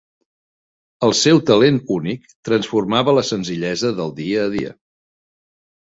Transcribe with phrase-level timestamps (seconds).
[1.07, 4.77] El seu talent únic transformava la senzillesa del dia a dia.